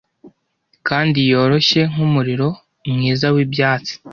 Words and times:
kandi 0.87 1.19
yoroshye 1.31 1.81
nkumuriro 1.91 2.47
mwiza 2.91 3.27
wibyatsi 3.35 3.93